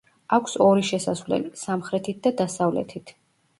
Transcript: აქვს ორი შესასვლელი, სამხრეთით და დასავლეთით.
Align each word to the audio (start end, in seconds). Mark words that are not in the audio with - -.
აქვს 0.37 0.55
ორი 0.67 0.85
შესასვლელი, 0.87 1.53
სამხრეთით 1.65 2.25
და 2.27 2.35
დასავლეთით. 2.43 3.17